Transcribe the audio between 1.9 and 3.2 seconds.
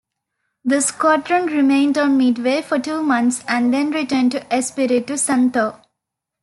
on Midway for two